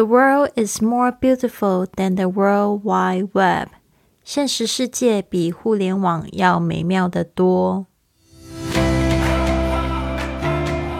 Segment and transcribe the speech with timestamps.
[0.00, 3.68] The world is more beautiful than the World Wide Web。
[4.24, 7.84] 现实世界比互联网要美妙的多。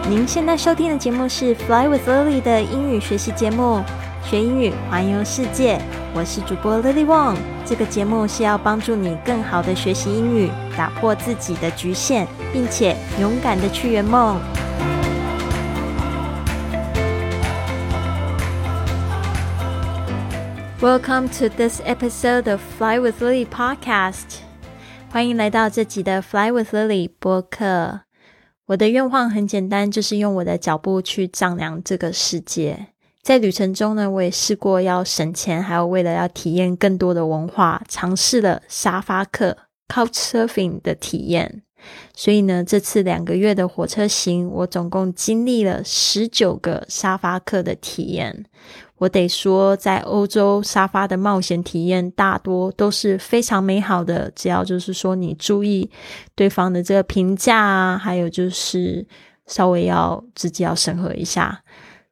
[0.07, 3.81] 您现在收听的节目是《Fly with Lily》的英语学习节目，
[4.23, 5.81] 学英语环游世界。
[6.13, 7.37] 我是主播 Lily Wong。
[7.65, 14.39] 这个节目是要帮助你更好的学习英语，打破自己的局限，并且勇敢的去圆梦。
[20.81, 24.39] Welcome to this episode of Fly with Lily podcast。
[25.11, 28.01] 欢迎来到这集的 Fly with Lily 播客。
[28.65, 32.87] 我的愿望很简单，就是用我的脚步去丈量这个世界。
[33.21, 39.55] 在旅程中呢，我也试过要省钱，还有为了要体验更多的文化，尝试了沙发客
[39.87, 41.61] （couch surfing） 的体验。
[42.15, 48.45] 所以呢，这次两个月的火车行，我总共经历了十九个沙发客的体验。
[49.01, 55.89] 我得说，在欧洲沙发的冒险体验大多都是非常美好的，只要就是说你注意
[56.35, 59.03] 对方的这个评价啊，还有就是
[59.47, 61.63] 稍微要自己要审核一下。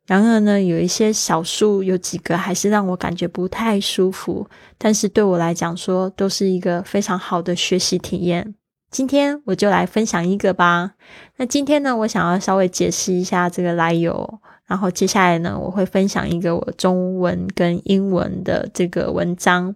[0.08, 4.48] 然而呢，有一些少数有几个还是让我感觉不太舒服，
[4.80, 8.56] 但是对我来讲说都是一个非常好的学习体验。
[8.90, 10.94] 今天我就来分享一个吧。
[11.38, 14.40] 那今天呢，我想要稍微解释一下这个来由。
[14.70, 19.76] 然后接下来呢，我会分享一个我中文跟英文的这个文章。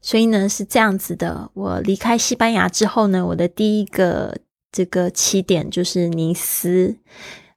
[0.00, 4.38] 所以呢是这样子的，我离开西班牙之后呢，我的第一个
[4.72, 6.96] 这个起点就是尼斯，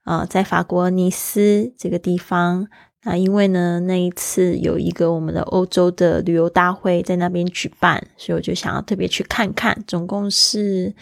[0.03, 2.67] 啊，在法国尼斯这个地方。
[3.03, 9.81] 那因为呢那一次有一个我们的欧洲的旅游大会在那边举办，所以我就想要特别去看看。
[9.87, 10.93] 总共是。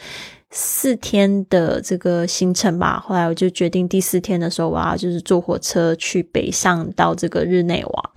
[0.49, 8.11] 四天的这个行程吧，后来我就决定第四天的时候，我要就是坐火车去北上到这个日内瓦。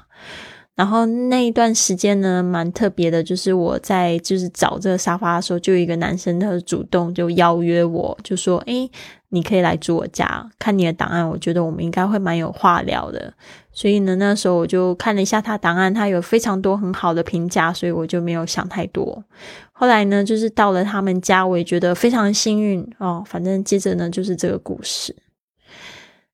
[0.76, 8.90] 然后那一段时间呢，蛮特别的，就是我在就是找这个沙发的时候，就有一个男生他主动就邀约我，就说：“诶，
[9.28, 13.34] 你可以来住我家，看你的档案，我觉得我们应该会蛮有话聊的。”
[13.72, 19.24] 所以呢，那时候我就看了一下他档案，他有非常多很好的评价，所以我就没有想太多。
[19.72, 23.22] 后来呢，就是到了他们家，我也觉得非常幸运哦。
[23.26, 25.16] 反正接着呢，就是这个故事。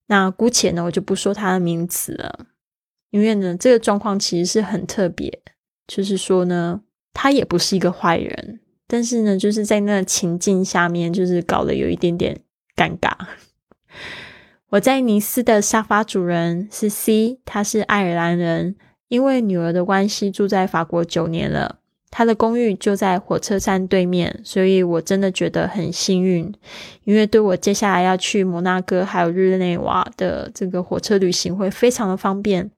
[0.06, 2.46] 那姑且呢，我就不说他的名字了，
[3.10, 5.42] 因为呢，这个状况其实是很特别。
[5.86, 6.80] 就是说呢，
[7.12, 12.40] 他也不是一个坏人，但是呢，就是在那情境下面，就是搞得有一点点
[12.74, 13.12] 尴尬。
[14.70, 18.74] 我在尼斯的沙发主人是 C，他是爱尔兰人，
[19.08, 21.78] 因为女儿的关系住在法国九年了。
[22.10, 26.52] 他的公寓就在火车站对面，所以我真的觉得很幸运，
[27.04, 32.70] 因为对我接下来要去摩纳哥还有日内瓦的这个火车旅行会非常的方便。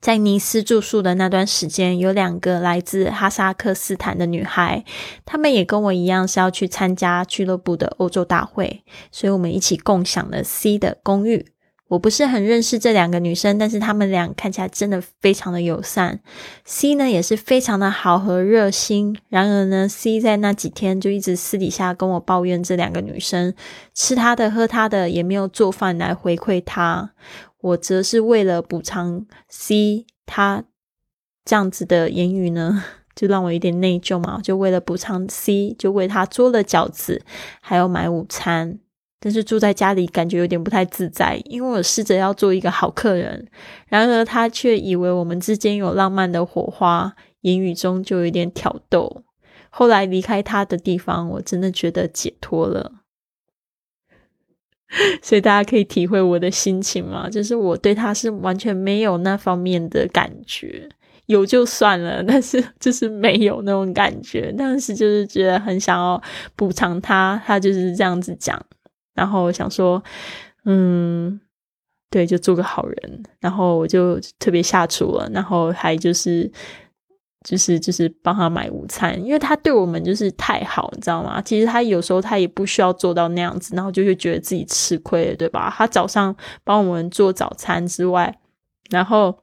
[0.00, 4.84] 在尼斯住宿的那段时间，有两个来自哈萨克斯坦的女孩，
[5.24, 11.46] 她们也跟我一样是要去参加俱乐部的欧洲大会，所以我们一起共享了 C 的公寓。
[11.88, 16.20] 我不是很认识这两个女生，但是她们俩看起来真的非常的友善。
[16.66, 19.18] C 呢也是非常的好和热心。
[19.30, 23.54] 然而呢，C 在那几天就一直私底下跟我抱怨这两个女生
[23.94, 27.12] 吃她的喝她的，也没有做饭来回馈她。
[27.68, 30.64] 我则是为了补偿 C 他
[31.44, 32.84] 这样子的言语呢，
[33.14, 34.40] 就让我有点内疚嘛。
[34.42, 37.22] 就为了补偿 C，就为他做了饺子，
[37.60, 38.78] 还要买午餐。
[39.20, 43.48] 但是住在家里感觉有点不太自在，因为我试着要做一个好客人，
[43.88, 49.24] 然而他却以为我们之间有浪漫的火花，言语中就有点挑逗。
[49.70, 52.92] 后来离开他的地方，我真的觉得解脱了。
[55.22, 57.28] 所以大家可以体会我的心情吗？
[57.28, 60.88] 就是我对他是完全没有那方面的感觉，
[61.26, 64.54] 有就算了， 但是就是没有那种感觉。
[64.56, 66.20] 但是就是觉得很想要
[66.56, 68.60] 补偿他，他就是这样子讲。
[69.14, 70.02] 然后想说，
[70.64, 71.40] 嗯，
[72.08, 73.22] 对，就做个好人。
[73.40, 76.50] 然后我就特别下厨了，然后还就是，
[77.44, 81.40] 就是就是帮他买午餐，因为他对我们就是太好，你知道吗？
[81.42, 85.72] 其实他有时候他也不需要做到那样子，然后就会觉得自己吃亏了，对吧？
[85.76, 88.38] 他早上帮我们做早餐之外，
[88.90, 89.38] 然后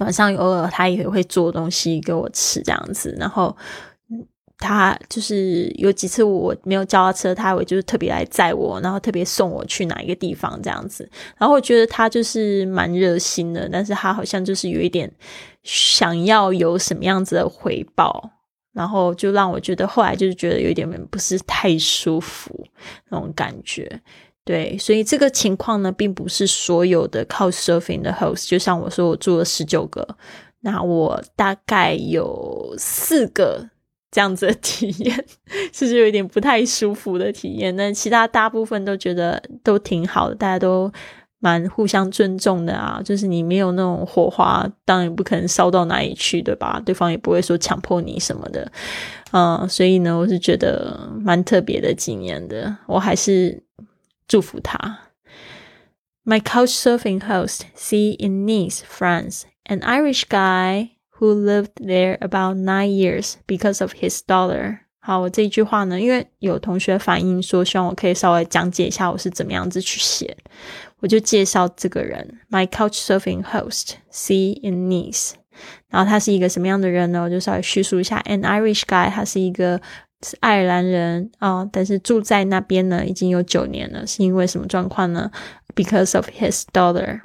[0.00, 3.56] 晚上偶尔他也会做东西给我吃，这样子，然后。
[4.60, 11.08] 他就是有几次我没有叫他车，他会就是特别来载我，然后特别送我去哪一个地方这样子。
[11.38, 15.10] 然后我觉得他就是蛮热心的，但是他好像就是有一点
[15.62, 18.30] 想要有什么样子的回报，
[18.72, 22.64] 然后就让我觉得后来就是觉得有点不是太舒服
[23.08, 24.00] 那种感觉。
[24.44, 30.16] 对，所以这个情况呢，并不是所有的靠 surfing 的 host，就像我说，我住了十九个，
[30.60, 33.68] 那我大概有四个
[34.10, 35.14] 这样子的体验，
[35.72, 37.74] 是不是有一点不太舒服的体验？
[37.76, 40.92] 那其他大部分都觉得都挺好的，大家都
[41.38, 43.00] 蛮互相尊重的啊。
[43.04, 46.82] 就是你没有那种火花，当然不可能烧到哪里去，对吧？
[46.84, 48.70] 对方也不会说强迫你什么的，
[49.32, 53.62] 嗯，所以呢，我是觉得蛮特别的几年的，我还是。
[54.32, 55.08] 祝福他。
[56.24, 63.34] My couchsurfing host see in Nice, France, an Irish guy who lived there about nine years
[63.46, 64.78] because of his daughter.
[65.02, 70.36] 好，我这一句话呢，因为有同学反映说，希望我可以稍微讲解一下我是怎么样子去写，
[70.98, 75.32] 我就介绍这个人，My couchsurfing host see in Nice。
[75.88, 77.22] 然后他是一个什么样的人呢？
[77.22, 79.80] 我就稍微叙述一下，an Irish guy，他是一个
[80.22, 84.06] 是爱尔兰人啊，但是住在那边呢已经有九年了。
[84.06, 85.30] 是因为什么状况呢
[85.74, 87.22] ？Because of his daughter,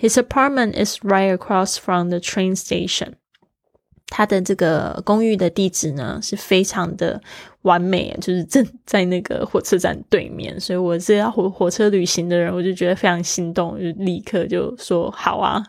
[0.00, 3.14] his apartment is right across from the train station.
[4.10, 7.20] 他的这个公寓的地址呢是非常的
[7.60, 10.58] 完美，就是正在那个火车站对面。
[10.58, 15.62] 所以我是要火火车旅行的人，我就觉得非常心动，就立刻就说好啊。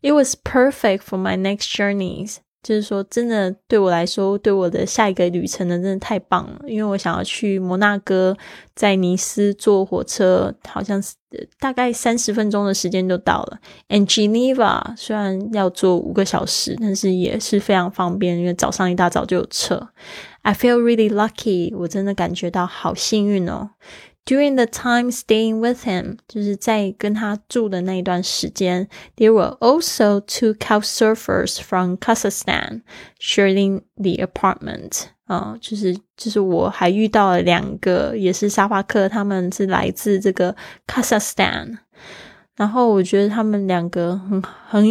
[0.00, 2.36] It was perfect for my next journeys.
[2.61, 6.59] 就是说，真的对我来说，对我的下一个旅程呢，真的太棒了。
[6.67, 8.35] 因为我想要去摩纳哥，
[8.75, 11.15] 在尼斯坐火车，好像是
[11.57, 13.59] 大概三十分钟的时间就到了。
[13.87, 19.89] And Geneva 虽然要坐五个小时，但是也是非常方便，因为早上一大早就有车。
[20.41, 23.69] I feel really lucky，我真的感觉到好幸运哦。
[24.28, 32.80] During the time staying with him，就是在跟他住的那一段时间，there were also two couch surfers from Kazakhstan
[33.20, 35.02] sharing the apartment。
[35.26, 40.56] 啊，就是就是我还遇到了两个也是沙发客，他们是来自这个
[40.86, 41.76] Kazakhstan。
[42.56, 44.86] 然后我觉得他们两个很很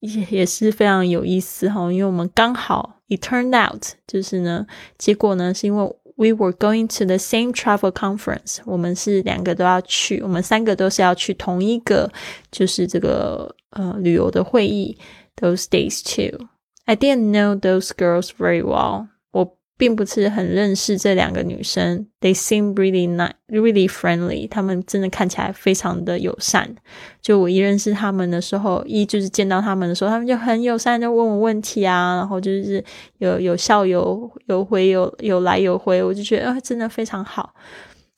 [0.00, 4.66] 也也是非常有意思哈，因为我们刚好 it turned out 就是呢，
[4.96, 5.96] 结果呢是因为。
[6.16, 8.58] We were going to the same travel conference。
[8.64, 12.10] 我们是两个都要去，我们三个都是要去同一个，
[12.50, 14.98] 就是这个呃旅游的会议。
[15.36, 16.48] Those days too.
[16.86, 19.06] I didn't know those girls very well.
[19.77, 24.47] 并不是很认识这两个女生，They seem really nice, really friendly。
[24.47, 26.75] 她们真的看起来非常的友善。
[27.21, 32.83] 就我一认识他们的时候，一就是见到他们的时候，他们就很友善，就问我问题啊，然后就是
[33.17, 37.53] 有有笑有有回有有来有回，我就觉得啊，真的非常好。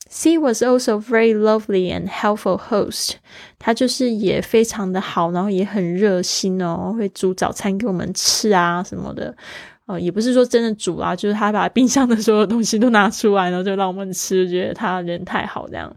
[0.08, 3.13] C was also very lovely and helpful host。
[3.58, 9.36] 他就是也非常的好，然后也很热心哦，会煮早餐给我们吃啊什么的。
[9.86, 15.96] 哦，也不是说真的煮啊，就是他把冰箱的所有东西都拿出来，然后就让我们吃，觉得他人太好这样。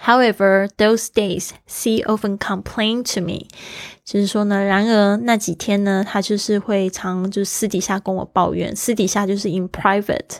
[0.00, 3.48] However, those days, C often complained to me.
[4.04, 10.38] 就是说呢，然而那几天呢，他就是会常就私底下跟我抱怨，私底下就是 in private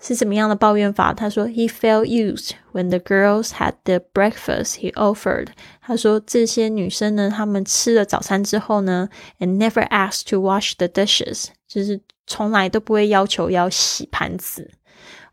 [0.00, 1.14] 是怎么样的抱怨法？
[1.14, 5.48] 他说 he felt used when the girls had the breakfast he offered。
[5.80, 9.08] 他说这些女生呢，她们吃了早餐之后呢
[9.40, 14.70] ，and never asked to wash the dishes，就是从来都不会要求要洗盘子。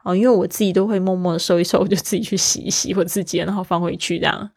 [0.03, 4.50] 哦，因为我自己都会默默的收一收，我就自己去洗一洗我自己，然后放回去这样。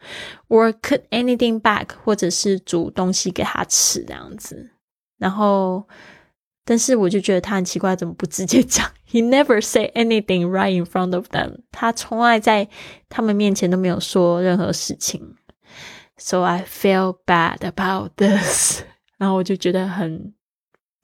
[0.48, 4.70] Or cook anything back，或者是煮东西给他吃这样子。
[5.18, 5.88] 然后，
[6.64, 11.56] 但是我就觉得他很奇怪，怎么不直接讲？He never say anything right in front of them。
[11.72, 12.68] 他从来在
[13.08, 15.34] 他们面前都没有说任何事情。
[16.16, 18.82] So I feel bad about this。
[19.18, 20.34] 然后我就觉得很。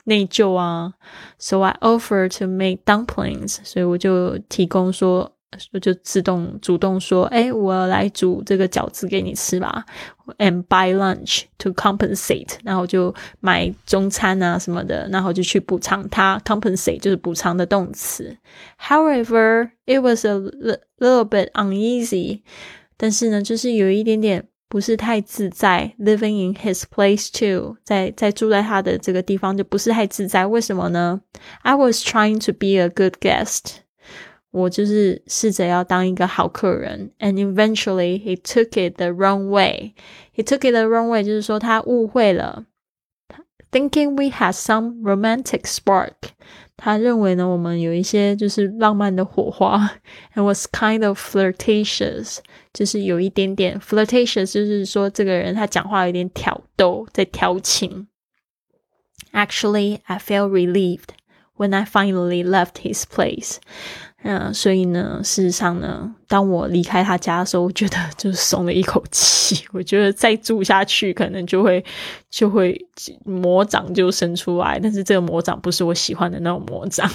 [0.08, 0.94] 内疚啊，
[1.38, 5.32] so I offer to make dumplings，所以我就提供说，
[5.72, 9.86] 我就自动主动说，哎，我来煮这个饺子给你吃吧，
[10.40, 18.36] and buy lunch to compensate，然后就买中餐啊什么的，然后就去补偿他，compensate 就是补偿的动词。
[18.82, 20.34] However, it was a
[21.00, 22.42] little bit uneasy，
[22.98, 24.48] 但是呢，就是有一点点。
[24.68, 30.48] 不是太自在，living in his place too，在在住在他的这个地方就不是太自在。
[30.48, 31.22] 为什么呢？
[31.62, 33.76] I was trying to be a good guest，
[34.50, 42.66] 我就是试着要当一个好客人，and eventually he took it the wrong way。He took it the wrong way，就是说他误会了，
[43.72, 46.14] thinking we had some romantic spark。
[46.81, 49.99] 他认为呢，我们有一些就是浪漫的火花
[50.35, 52.39] ，and was kind of flirtatious，
[52.73, 58.07] 就是有一点点 flirtatious，就是说这个人他讲话有点挑逗，在调情。
[59.33, 61.09] Actually, I felt relieved
[61.59, 63.57] when I finally left his place。
[64.25, 69.65] 嗯，所以呢，事实上呢，当我离开他家的时候，我觉得就是松了一口气。
[69.73, 71.85] 我觉得再住下去，可能就会
[72.29, 72.77] 就会
[73.25, 77.09] 魔掌就伸出来，但是这个魔掌不是我喜欢的那种魔掌。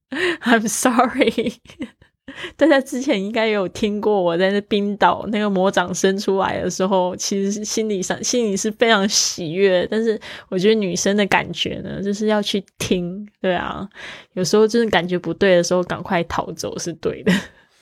[0.44, 1.54] I'm sorry。
[2.56, 9.86] 大家之前应该有听过我在那冰岛那个魔掌生出来的时候，其实心理上心里是非常喜悦。
[9.90, 13.88] 但是我觉得女生的感觉呢，就是要去听，对啊，
[14.34, 17.32] 有时候真的感觉不对的时候，赶快逃走是对的。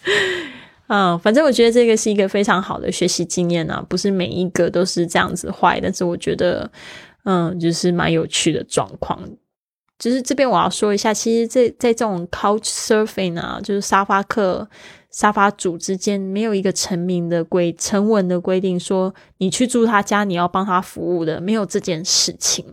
[0.93, 6.69] 嗯，反正我觉得这个是一个非常好的学习经验啊，不是每一个都是这样子坏，但是我觉得，
[7.25, 9.23] 嗯，就是蛮有趣的状况。
[10.01, 14.67] 就是这边我要说一下，其实，在在这种 couch surfing 啊，就是沙发客、
[15.11, 22.65] 沙发主之间，没有一个成名的规、成文的规定说，你去住他家，你要帮他服务的，没有这件事情。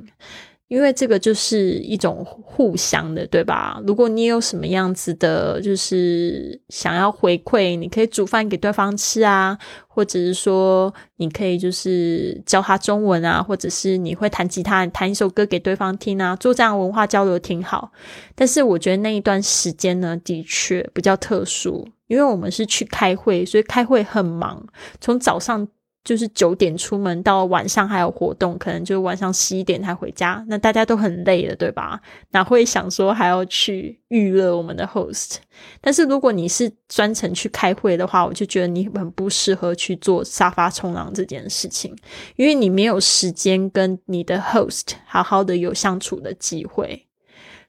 [0.68, 3.82] 因为这个就是一种互相的，对吧？
[3.88, 9.58] 如果你有什么样子的，就是想要回馈，你可以煮饭给对方吃啊，
[9.88, 17.92] 或者是说你可以就是教他中文啊，或者是你会弹吉他，弹一首歌给对方听啊，做这样文化交流挺好。
[18.36, 24.68] 但是我觉得那一段时间呢，的确比较特殊，因为我们是去开会，所以开会很忙，
[25.00, 25.68] 从早上。
[26.08, 30.42] 就是九点出门，到晚上还有活动，可能就晚上十一点才回家。
[30.48, 32.00] 那大家都很累了，对吧？
[32.32, 35.36] 哪会想说还要去娱乐我们的 host？
[35.82, 41.94] 但是如果你是专程去开会的话，我就觉得你很不适合去做沙发冲浪这件事情，
[42.38, 47.06] 因为你没有时间跟你的 host 好好的有相处的机会。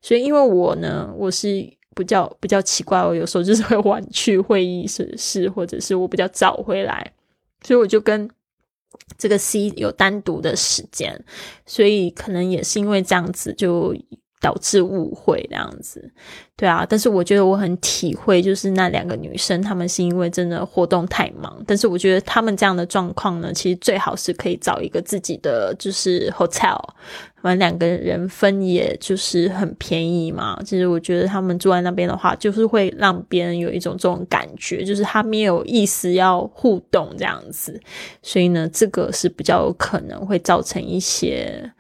[0.01, 7.13] 所以，因为我呢，我是比较比较奇怪，我有时候就是会晚去会议室，是或者是我比较早回来。
[7.63, 8.29] 所以我就跟
[9.17, 11.25] 这个 C 有单独的时间，
[11.67, 13.95] 所以可能也是因为这样子，就
[14.41, 16.13] 导致误会这样子。
[16.57, 21.63] 对啊，但是我觉得我很体会，就是那两个女生，她们是因为真的活动太忙。
[21.67, 26.81] 但是我觉得她们这样的状况呢，其实最好是可以找一个自己的就是 hotel，
[27.43, 30.61] 完两个人分也就是很便宜嘛。
[30.65, 37.81] 其实我觉得他们住在那边的话，就是会让别人有一种这种感觉，就是他没有意思要互动这样子。
[38.23, 41.73] 所以呢，这个是比较有可能会造成一些。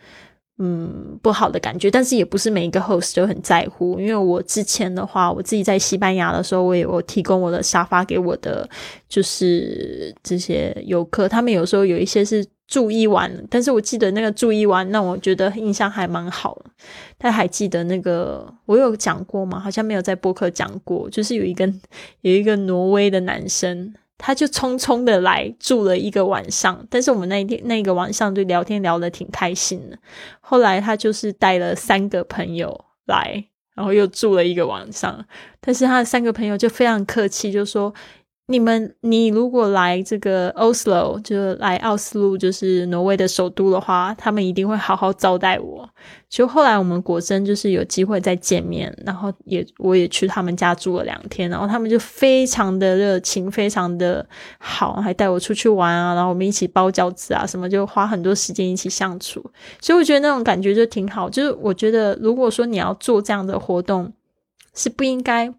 [0.61, 4.01] 嗯，不好的感觉，但是也不是每一个 host 都很在乎。
[4.01, 8.69] 因为我之前的话，我自己在西班牙的时候，我也有提供我的沙发给我的，
[9.09, 11.29] 就是这些游客。
[11.29, 16.61] 他们有时候有一些是住一晚，但是我记得那个住一晚，那我觉得印象还蛮好。
[17.21, 19.61] 他还记得那个我有讲过吗？
[19.61, 21.73] 好像没有在播客讲过，就是有一个
[22.23, 23.95] 有一个挪威的男生。
[24.19, 29.97] 他就匆匆的来住了一个晚上，但是我们那一天那个晚上就聊天聊得挺开心的。
[30.41, 33.45] 后来他就是带了三个朋友来，
[33.75, 35.25] 然后又住了一个晚上，
[35.61, 37.95] 但是他的三个朋友就非常客气，就说。
[38.51, 45.87] 你们，你如果来这个 Oslo，就来奥斯陆，就是挪威的首都的话，他们一定会好好招待我。
[46.31, 54.27] 就后来我们果真就是有机会再见面，然后也我也去他们家住了两天，然后他们就非常的热情，非常的
[54.59, 59.45] 好，还带我出去玩啊，然后我们一起包饺子啊，什么就花很多时间一起相处。
[59.79, 61.29] 所以我觉得那种感觉就挺好。
[61.29, 64.11] 就是我觉得，如果说你要做这样的活动，
[64.75, 65.53] 是不应该。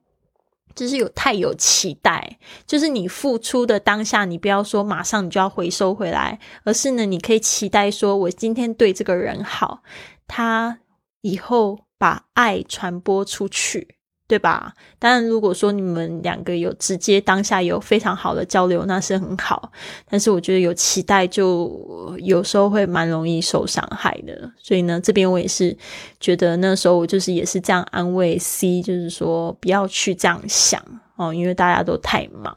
[0.76, 9.84] 就是有太有期待，就是你付出的当下，你不要说马上你就要回收回来，而是呢，你可以期待说，我今天对这个人好，
[10.28, 10.80] 他
[11.22, 13.99] 以后把爱传播出去。
[14.30, 14.72] 对吧？
[15.00, 19.72] 当然，如果说你们两个有直接当下有非常好的交流，那是很好。
[20.08, 24.52] 但是我觉得有期待，就有时候会蛮容易受伤害的。
[24.56, 25.76] 所以呢，这边我也是
[26.20, 30.80] 觉得那时候我就是也是这样安慰 C，就是说不要去这样想
[31.16, 32.56] 哦，因为大家都太忙，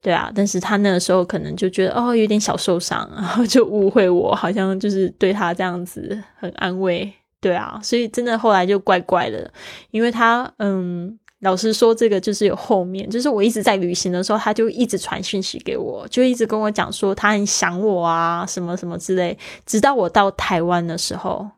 [0.00, 0.30] 对啊。
[0.32, 7.12] 但是他那个时候可能就觉得哦有点小受伤，然后就误会我，好像就是对他这样子很安慰。
[7.42, 9.52] 对啊，所以真的后来就怪怪的，
[9.90, 19.36] 因为他嗯，老实说，这个就是有后面，就是我一直在旅行的时候，他就一直传讯息给我，就一直跟我讲说他很想我啊，什么什么之类。
[19.66, 21.50] 直到我到台湾的时候，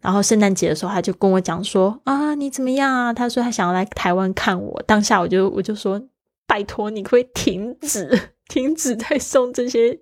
[0.00, 3.12] 然后圣诞节的时候，他就跟我讲说啊，你怎么样啊？
[3.12, 4.80] 他说他想要来台湾看我。
[4.86, 6.00] 当下我就我就说，
[6.46, 8.08] 拜托你可以停止，
[8.48, 9.98] 停止再送这些。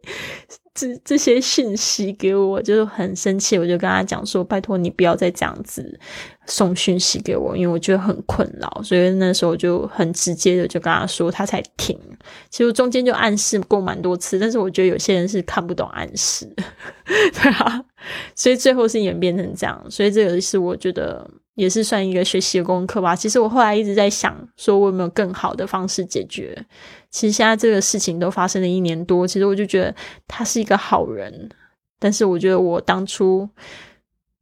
[0.77, 3.57] 这这些信息给我，就是很生气。
[3.57, 6.01] 我就跟他讲说：“拜托你不要再这样子
[6.47, 11.97] 送讯息给我，因为我觉得很困扰。”所以那时候就很直接的就跟他说，他才停。
[12.51, 16.53] 其实中间就暗示过蛮多次，但是我觉得有些人是看不懂暗示，
[17.07, 17.85] 对啊。
[18.35, 19.81] 所以最后是演变成这样。
[19.89, 23.15] 所以这个是我觉得，也是算一个学习的功课吧。
[23.15, 26.57] 其实我后来一直在想，说我有没有更好的方式解决。
[27.11, 29.95] 其实现在这个事情都发生了一年多，其实我就觉得
[30.27, 31.49] 他是一个好人，
[31.99, 33.49] 但是我觉得我当初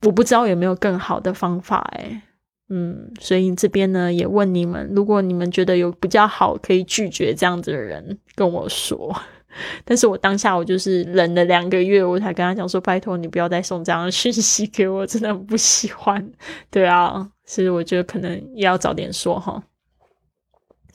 [0.02, 2.22] 我不知道有没有更好的方法，诶
[2.70, 9.14] 嗯，所以这边呢也问你们，如果你们觉得有比较好可以拒绝这样子的人，跟我说。
[9.84, 16.32] 但是我当下我就是忍了两个月，我才跟他讲说，拜托你不要再送这样的讯息给我，真的很不喜欢。
[16.70, 19.62] 对啊，所以我觉得可能也要早点说哈。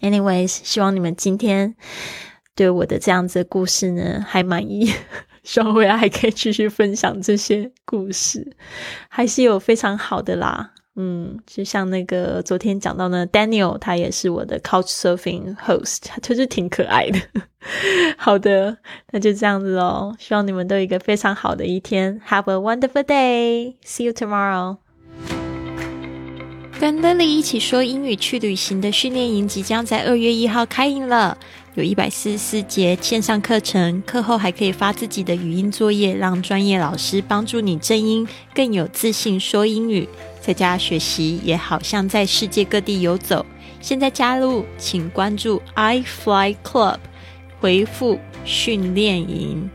[0.01, 1.75] Anyways，希望你们今天
[2.55, 4.93] 对我的这样子的故事呢还满意，
[5.43, 8.55] 希望未来还可以继续分享这些故事，
[9.09, 10.73] 还是有非常好的啦。
[10.99, 17.19] 嗯，就像那个昨天讲到呢，Daniel 他也是我的 Couch Surfing host，他就是挺可爱的。
[18.17, 18.75] 好的，
[19.11, 20.15] 那就这样子喽。
[20.17, 23.75] 希望你们都有一个非常好的一天，Have a wonderful day.
[23.85, 24.77] See you tomorrow.
[26.79, 31.37] 跟 Lily 一起说英语去旅行的训练营即将在二月一号开营了，
[31.75, 40.07] 有一百四十四节线上课程，课后还可以发自己的语音作业，让专业老师帮助你正音，更有自信说英语。
[40.47, 43.45] 在家学习也好像在世界各地游走。
[43.81, 46.99] 现在加入，请关注 iFly Club，
[47.59, 49.69] 回复训练营。